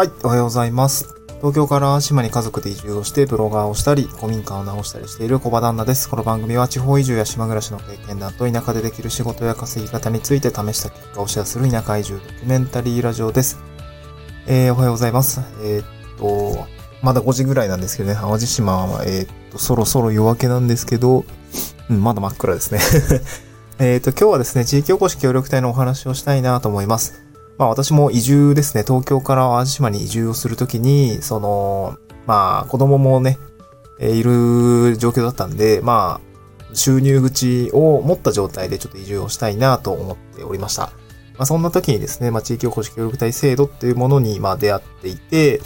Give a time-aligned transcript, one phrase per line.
[0.00, 1.14] はい、おはようございます。
[1.40, 6.08] 東京から島に家族で移住をしてブロガーをしたり、古民家を直したりしている小場旦那です。
[6.08, 13.58] この番組は地方移住や島暮らしの経験談と田舎でできる仕事や稼ぎ方について試した結果をシェアする田舎移住ドキュメンタリーラジオです。
[14.46, 15.42] えー、おはようございます。
[15.62, 15.84] えー、っ
[16.18, 16.66] と、
[17.02, 21.26] まだ5時ぐらいなんですけどね、淡路島は、えー、っと、そろそろ夜明けなんですけど、
[21.90, 22.80] うん、まだ真っ暗ですね。
[23.78, 27.29] えっと、今日はですね、地域おこし協力隊のお話をしたいなと思います。
[27.60, 33.36] まあ私も移住ですね、東京から淡路島に移住をするときに、その、まあ子供もね、
[34.00, 40.84] いる状況だったんで、まあ収入口を持った状態でちょっと移住をしたいなと思っておりました。
[41.34, 45.60] まあそんな時にですね、まあ地域おこし協力隊制度っていうものにまあ出会っていて、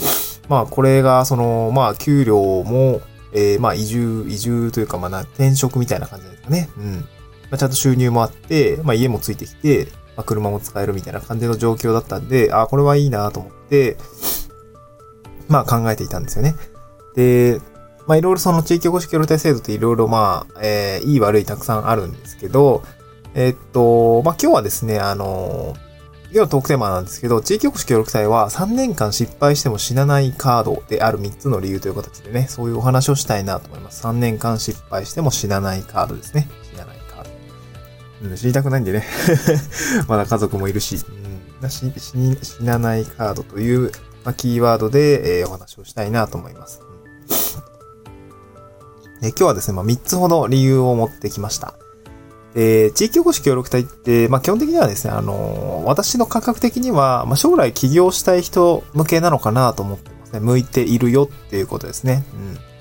[0.49, 3.03] まあこれがその、まあ給料も、
[3.33, 6.69] えー、まあ移住、移住というかまあ転職みたいな感じですかね。
[6.77, 6.93] うん。
[6.95, 7.07] ま
[7.53, 13.97] あ、ちゃんと収入もあって、まあ家もついてきて、まあ、車も使えるみたいな感じの状況だったんで、あ、これはいいなと思って、
[15.49, 16.55] まあ考えていたんですよね。
[17.15, 17.61] で、
[18.07, 22.83] まあいろいろその地域おこし協力隊制度っていろいろまあ、えー、いい悪いたくさんあるんですけど、
[23.35, 25.75] え、っと、まあ今日はですね、あの、
[26.35, 34.05] 今日のトークテーマなんですけど、地域おこし協力隊は3年間失敗しても死なないカードである3つの理由という形でね、そういうお話をしたいなと思います。
[34.05, 36.49] 3年間失敗しても死なないカードですね。
[38.23, 39.05] うん、死にたくないんでね。
[40.09, 40.97] まだ家族もいるし、
[41.63, 43.91] うん、死死死なないカードという、
[44.25, 46.81] まあ、キーワードで、えー、お話をしたいなと思います。
[49.23, 51.75] え今日はですね、まあ、3つほど理由を持ってきました。
[52.55, 60.41] えー地域おこし協力隊って、まあ、基本的にはですね、あのー、私の感覚的には、まあ、将来起業したい人向けなのかなと思ってますね。
[60.41, 62.25] 向いているよっていうことですね。
[62.35, 62.74] うん。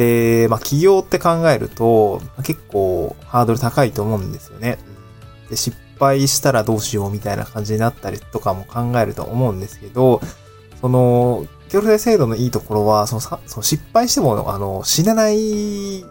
[0.00, 4.78] で、まあ、起業って考えると、結構ハードル高いと思うんですよね。
[5.50, 10.22] で、失敗したらどうしようみたいな感じになったりとかも考えると思うんですけど、
[10.80, 16.02] その、協力制度のいいところは、そのさ、その失敗しても、あの、死なない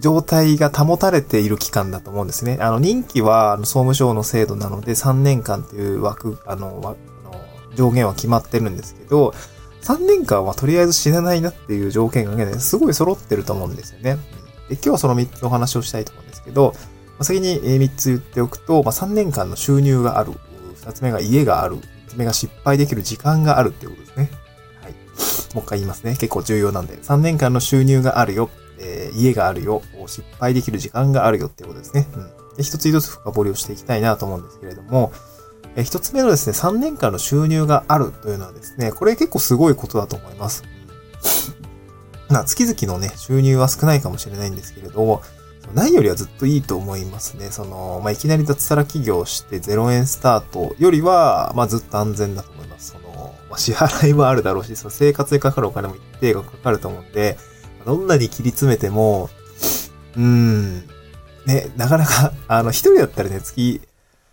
[0.00, 2.58] 状態が保たれている期間だと思うんですね。
[2.60, 6.96] あの、任期は、総務省の制度なので、3年間という枠、あの
[7.76, 9.34] 上限は決まってるんですけど、
[9.82, 14.18] 3年間はとりあえず死なないなっていう条件がね、すごい揃ってると思うんですよね。
[14.68, 16.74] で今日はその3つの話をしたいと思うんですけど、
[17.18, 20.32] ま、先に3つ言っておくと、まあ、3年間の収入がある。
[20.76, 21.76] 2つ目が家がある。
[21.76, 24.30] 3つ目が失敗できる時間があるっていうことですね。
[24.82, 24.92] はい。
[25.54, 26.12] もう一回言いますね。
[26.12, 26.94] 結構重要なんで。
[26.96, 28.48] 3年間の収入があるよ。
[28.78, 29.82] えー、家があるよ。
[30.06, 32.06] 失敗できる時間があるよっていうことですね。
[32.14, 32.56] うん。
[32.56, 35.12] で、一つ一つ深掘りをしていきたいなと思うんですけれども、
[35.76, 40.64] え一つ目のですね、3年間の収入があるというのはですね、これ結構すごいことだと思います。
[42.28, 45.22] まあ、月々のね、収入は少ないかもしれないんですけれども、
[45.74, 47.50] ないよりはずっといいと思いますね。
[47.50, 52.92] その、まあ、いきなり脱サラ企業して0円スタートよりは、まあ、ずっと安全だと思います。
[52.92, 57.38] その、まあ、支払いもあるだろうし、その生活にかかるお金も一定がかかると思うんで、
[57.86, 59.30] どんなに切り詰めても、
[60.16, 60.86] うーん、
[61.46, 63.80] ね、なかなか、あの、一人だったらね、月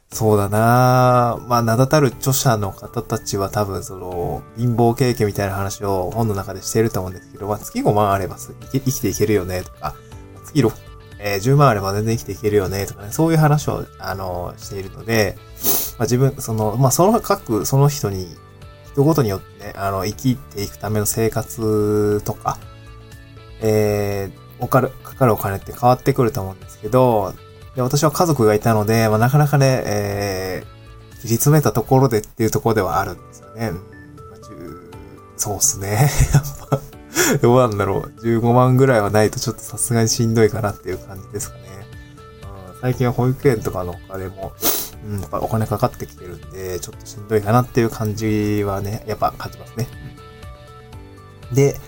[0.09, 1.37] そうだな。
[1.47, 8.37] まあ、名だたる著者の方たちは多分、その、貧乏経験みたいな話を本の中でしていると思うんですけど、まあ、月5万あれば
[8.71, 9.95] 生きていけるよね、とか、
[10.45, 10.71] 月6、
[11.19, 15.37] えー、10万あれば全然生きていけるよね、とかね、そういう話を、あの、しているので、
[15.97, 18.27] まあ、自分、その、まあ、その各、その人に、
[18.93, 22.57] 人ごとによってね、あの、生きていくための生活とか、
[23.59, 27.33] えー、おかる、かかるお金って変わってくると思うんですけど、
[27.77, 33.71] で、私は家族がいたので、まあ、なかなかね、えー、切り詰めたところでっていうところではあるんですよね。
[35.37, 36.09] そうっすね。
[36.33, 36.81] やっぱ、
[37.39, 38.21] どうなんだろう。
[38.21, 41.61] 15万ぐらいはないとちょっとさすがにしんどいかなっていう感じですかね。
[42.73, 44.53] うん、最近は保育園とかの他でも、
[45.05, 49.87] うん、やっぱお金かかってきてるんで、ちょっとしんどいかなっていう感じはね、やっぱ感じますね。
[51.53, 51.79] で、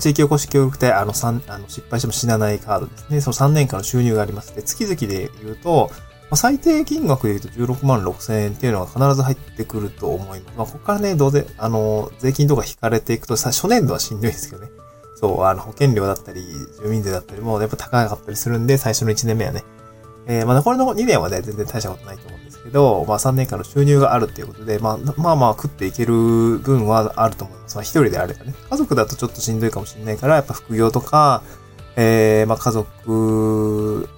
[0.00, 3.20] 地域おこし協力隊、あの、三、あの、失敗しても死なないカードですね。
[3.20, 4.54] その3年間の収入があります。
[4.54, 5.90] で、月々で言うと、
[6.30, 10.56] ま、最低金額で言うと16万6千円っていうのが必ず入ってくると思います。
[10.56, 14.70] まあ、ここからね、どうせ、あの、税金とか引かれていくと、さ、初年度はしんどいですけどね。
[15.16, 16.42] そう、あの、保険料だったり、
[16.82, 19.62] 住民税だったりも、やっぱ高かったりするんで、最初の1年目はね。
[20.26, 22.40] えー、まあ、残りの2年はね、全然大したことないと思う
[22.72, 27.76] ど、まあ、3年間の収入があるっていうことで、まあ、まあまあ食っていける分はあると思います。
[27.76, 28.54] まあ、一人であればね。
[28.70, 31.42] 家族だとちょっとしんどいかもしれないから、やっぱ副業とか、
[31.96, 34.08] えー、まあ、家族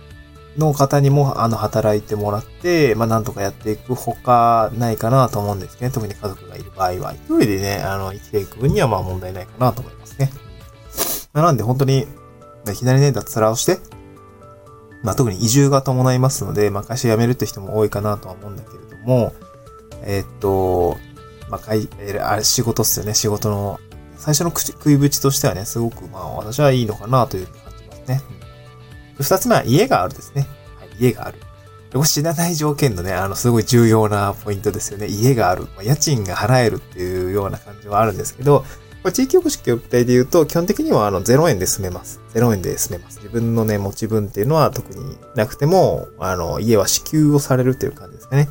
[0.56, 10.30] の方にも、あの、働いてもらって、まあ、なんとかやっていくほかないかなと思うんです、ね、特に家族がいる場合は、一人でね、あの、生きていく分にはまあ問題ないかなと思いますね。
[11.32, 12.06] なんで本当に、
[12.72, 13.78] いきなりね、脱サラをして、
[15.04, 19.34] まあ、特に移住が伴いますので、まあ、会社辞めるって人も多いかなとは思うんだけれども、
[20.02, 20.96] えー、っと、
[21.50, 23.14] まあ、かい、えー、あれ仕事っすよね。
[23.14, 23.78] 仕事の、
[24.16, 28.22] 最初の食いぶちとしてはね、すごく、まあ、私はいいのかなという感じますね。
[29.20, 30.48] 二つ目は家があるですね。
[30.80, 31.38] はい、家がある。
[31.92, 35.06] これ知らない条件のね、あの、すごい重要なポイントですよね。
[35.06, 35.64] 家がある。
[35.76, 38.64] まあ、家賃が払えるっていうような感じはあるんですけど、
[39.04, 42.22] これ地域おこし協力隊で言うと、基本的にはあの0円で住めます。
[42.32, 43.18] 0円で住めます。
[43.18, 48.48] 自分のね、持ち分っていうのは特になくても、あの、家は支給をされるっていう感じですかね。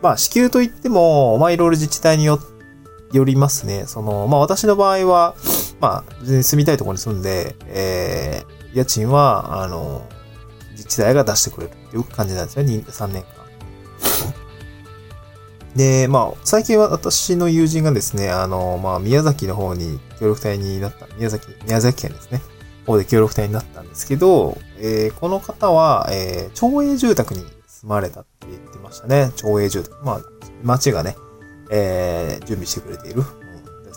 [0.00, 2.40] まあ、支給といっても、まあ、いろいろ自治体によ、
[3.12, 3.84] よりますね。
[3.86, 5.34] その、まあ、私の場合は、
[5.78, 10.08] まあ、住みたいところに住んで、えー、家賃は、あの、
[10.70, 12.82] 自治体が出してくれるっていう感じなんですよね。
[12.88, 13.41] 3年間。
[15.76, 22.40] で、まあ、最近は私の友人がですね、あの、まあ、宮崎の方に協力隊になった、宮崎、宮崎県ですね。
[22.86, 29.30] 方で協力隊になったんですけど、えー、この方は、えー、町営住宅に住まれたって言ってましたね。
[29.36, 30.04] 町営住宅。
[30.04, 30.20] まあ、
[30.62, 31.16] 町がね、
[31.70, 33.22] えー、準備してくれている。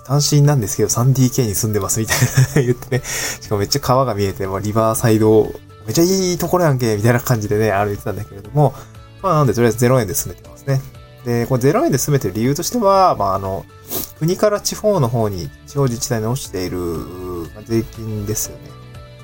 [0.06, 2.18] 単身なんですけど 3DK に住んでますみたい
[2.56, 3.04] な 言ってね。
[3.04, 5.52] しかもめっちゃ川が見えて、まあ、リバーサイド
[5.86, 8.74] めっちゃいいところやんけ、みたいな感じでね、歩いてたんだけれども、
[9.22, 10.82] まあなんでとりあえず0円で住めてますね。
[11.26, 13.66] で、これ0円で住めてる理由としては、まああの、
[14.20, 18.64] 国から地方の方に、地方自治体に落ちている、まあ、税金ですよね。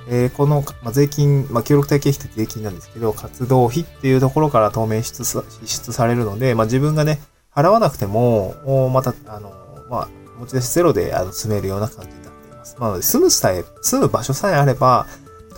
[0.08, 7.22] えー、この、まあ、税金、まあ、協力体系費って税金なんですけど、活動費っていうところから当面支出支出されるので、まあ、自分がね、
[7.56, 9.54] 払わなくても、また、あの、
[9.90, 10.08] まあ、
[10.40, 12.76] 持ち出しゼロであの住めるような感じになっています。
[12.80, 15.06] まあ、住むさえ、住む場所さえあれば、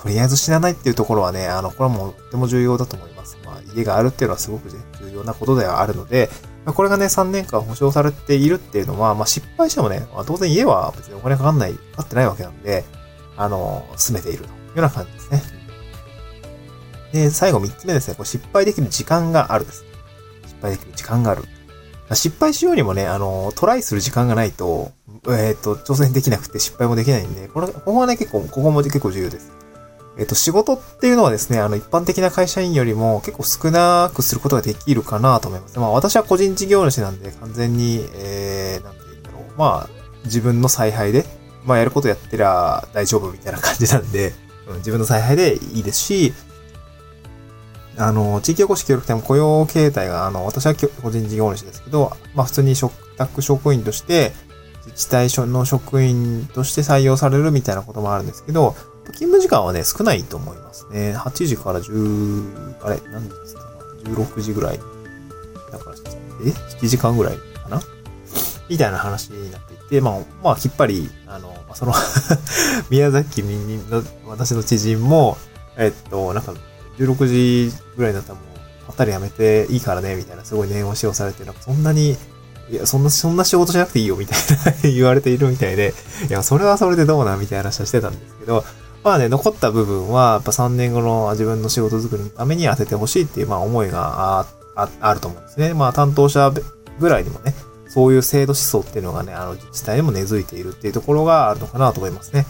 [0.01, 3.37] とりあえず死なないっていうところはね、あの、これはもうとても重要だと思います。
[3.45, 4.73] まあ、家があるっていうのはすごく、ね、
[5.13, 6.29] 重要なことではあるので、
[6.65, 12.83] ま、これがね、3年間保証されているっていうのは、まあ、失敗してもね、まあ、当然家は別にお金かかんない、かかってないわけなんで、
[13.37, 15.41] あの、進めているというような感じですね。
[17.13, 19.85] で、最後3つ目ですね、これ失敗できる時間があるです。
[20.45, 21.43] 失敗できる時間がある。
[22.13, 24.91] 失敗しようにもね、あの、トライする時間がないと、
[25.27, 29.51] えっ、ー、と、挑戦できなくて失敗もできないんで、これ、ここはね、結構、ここも結構重要です。
[30.17, 35.79] えっと、仕事っていうのはですね、あの、一般的な会社員よりも結構少なくすることができるかなと思います。
[35.79, 39.43] まあ、私は個人事業主なんで、完全に、えー、なんて言うんだろう。
[39.57, 39.89] まあ、
[40.25, 41.25] 自分の采配で、
[41.65, 44.33] まあ、やることやってりゃ大丈夫みたいな感じなんで、
[44.67, 46.33] うん、自分の采配でいいですし、
[47.97, 54.31] あの、地域おこし協力隊も雇用形態が、あの、私は個人事業主ですけど、まあ、普通に職宅職員として、
[54.85, 58.75] 自治体の職員として採用されるみたいなこともあるんですけど、
[59.11, 61.15] 勤務時間はね、少ないと思いますね。
[61.17, 63.61] 8時から10、あれ、何時ですか
[64.05, 64.79] ?16 時ぐらい。
[65.71, 65.95] だから、
[66.45, 67.81] え ?7 時間ぐらいかな？
[68.69, 71.93] みたいな話になっていて、まあ、まあ、きっぱり、あの、その
[72.89, 75.37] 宮崎民の、私の知人も、
[75.77, 76.53] えっと、なんか、
[76.97, 82.17] 16時ぐらいになったらもう、ぱったりやめていいからね、みたいな、すごい念押しをされて、なんかそんなに、
[82.69, 85.93] いや、そんな、そんな仕事しなくていいよ、みたいな 言われているみたいで、
[86.29, 88.63] いや、それはそれでどうな、みたいな話はしてたんですけど、
[89.03, 94.45] まあね、残った部分は、やっぱ3年後の自分の仕事作りのために当ててほしいっていう、まあ思いが
[94.75, 95.73] ああると思うんですね。
[95.73, 96.51] まあ担当者
[96.99, 97.53] ぐらいにもね、
[97.89, 102.45] そういう制度思想っていうのがね、あの自治体にも根付いているっていうところがあるのかなと思いますね。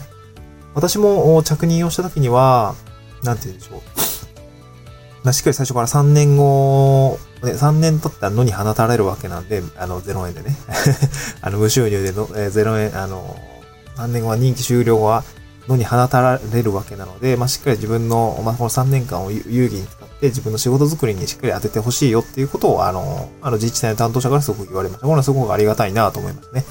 [0.75, 2.75] 私も着任をした時には、
[3.23, 5.33] なんて言うんでしょう。
[5.33, 10.57] しっかり最初から3年後、ね、3年経ったのに放たれるわけなんで、あの、0円でね。
[11.41, 13.37] あの、無収入での、えー、0円、あの、
[13.95, 15.23] 3年後は任期終了後は
[15.67, 25.07] のに放たれるわけなので、まあ、しっかり自分の、まあ、この3年間を有意義に使って自分の仕事作りにしっかり当ててほしいよっていうことを、あの、あの自治体の担当者からすごく言われました。
[25.07, 26.65] これはすごくありがたいなと思いますね。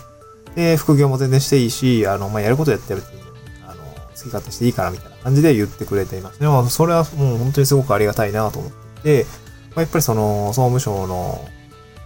[0.54, 3.22] で、副業も全然していいし、あの、まあ、やることやってるっていう
[3.66, 6.48] あの、好き勝手していいからみたいな感じで言ってくれていますね。
[6.48, 8.72] まあ、それはもう本当にすごくありがたいなと思っ
[9.02, 9.26] ていて、
[9.70, 11.48] まあ、やっぱりその、総務省の、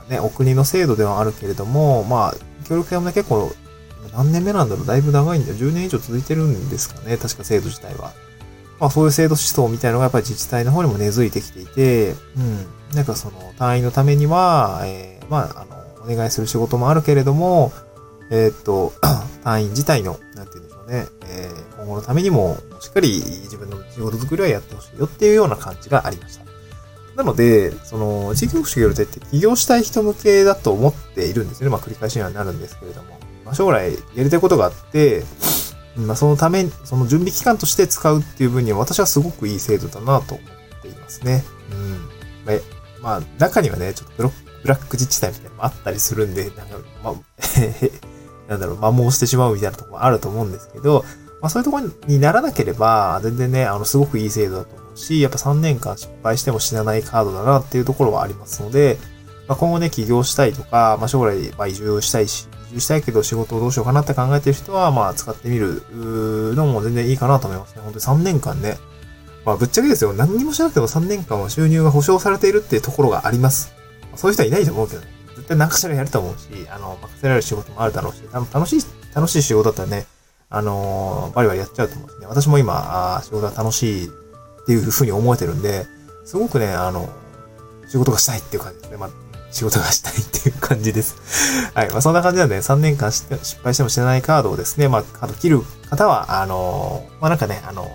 [0.09, 2.35] ね、お国の制度ではあるけれども、まあ、
[2.69, 3.53] 協力隊もね、結構
[4.13, 5.57] 何年目なんだろうだいぶ長いんだよ。
[5.57, 7.17] 10年以上続いてるんですかね。
[7.17, 8.13] 確か制度自体は。
[8.79, 12.67] まあそういう制度思想みたいなのがやっぱり自治体の方にも根付いてきていて、うん。
[12.95, 17.73] なんかその単位のためには、えー、まあ、あの、お願いする仕事もあるけれども、
[18.31, 18.93] えー、っと、
[19.45, 21.07] 単位自体の、なんて言うんでしょうね。
[21.29, 26.45] えー、今後のためにも、しっかり自分の仕事作りはやってほしいよっていうような感じがありました。
[27.17, 31.73] なので、その、地域福祉協力って起業したい人向けだと思っているんですよね。
[31.73, 33.19] まあ繰り返しにはなるんですけれども。
[33.47, 35.23] まあ、将来やりたいことがあって、
[35.97, 41.45] まあ、そのため、その準備期間として使うっていう分には私はすごくいい制度だなと思っていますね。
[41.73, 42.53] うん。
[42.53, 42.61] え、
[43.01, 44.31] まあ、中にはね、ちょっと
[44.63, 46.65] ブラック自治体みたいなのもあったりするんで、なんか、
[47.03, 47.15] まあ、
[48.51, 51.05] なんだろう、摩耗してしまうみたいなとこもあると思うんですけど、
[51.41, 58.99] まあそういうところにならなければ、全然ね、あの、すごくいい制度だと思うし、やっぱ3年間失敗しても死なないカードだなっていうところはありますので、
[59.47, 65.83] まあ、今後ね、起業したいとか、まあ、将来、まあ、移住したいし、住したいけど仕事をどうしようかなって考えてる人は、まあ、使ってみる
[66.55, 67.83] のも全然いいかなと思いますね。
[67.83, 68.79] 本当に3年間ね。
[69.45, 70.13] まあ、ぶっちゃけですよ。
[70.13, 73.73] 何にもしなくても3年間は収入が保証されているっていうところがあります。
[74.17, 75.07] そういう人はいないと思うけどね。
[75.37, 78.81] 絶対何かしらやると思うし、あの、任せられる仕事もあるだろうし、楽しい、
[79.15, 80.07] 楽しい仕事だったらね、
[80.49, 82.27] あのバリバリやっちゃうと思うんですね。
[82.27, 84.11] 私も今、あ仕事が楽しいっ
[84.67, 85.87] ていうふうに思えてるんで、
[86.25, 87.09] すごくね、あの、
[87.89, 88.97] 仕事がしたいっていう感じですね。
[88.97, 89.11] まあ、
[89.57, 91.17] 仕事がしたいっていう感じです。
[91.75, 91.91] はい。
[91.91, 93.27] まあ、そんな感じなんで、3年間失
[93.63, 97.91] 敗しても知らないカードをですね、まあ、カード切る方は、あの、まあ、なんかね、あの、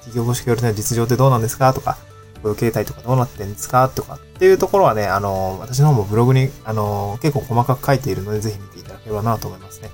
[0.00, 1.98] 企業公式協力の実情ってどうなんですかとか、
[2.42, 3.88] こういう形態とかどうなってんですか？
[3.88, 9.90] とかっていうところはね、あの、私の方もブログに、あの、結構細かく書いているので、ぜひ見ていただければなと思いますね。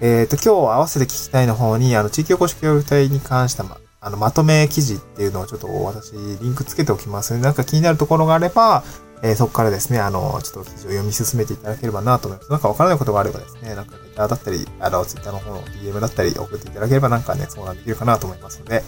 [0.00, 8.84] えっ、と、今日合わせて聞きたいの方に、あの、地域おこし協力隊に関したま、あの、まとめ記事っていうのをちょっと私、リンクつけておきますので、なんか気になるところがあれば、
[9.22, 12.50] えー、そこからですね、あの、ちょっと記事を読み進めていただければなと思います。
[12.50, 18.82] なんかわからないことがあればですね、なんかネタだったり、あの、ツイッターの方の DM だったり送っていただければなんかね、相談できるかなと思いますので、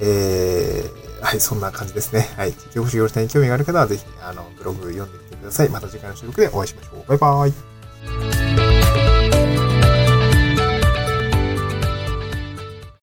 [0.00, 2.28] えー、はい、そんな感じですね。
[2.36, 2.52] はい。
[2.52, 5.68] 企業主業者に興味がある方は、ぜひ、あの、ブログ読んでみてください。
[5.68, 7.08] また次回の収録でお会いしましょう。
[7.08, 8.43] バイバーイ。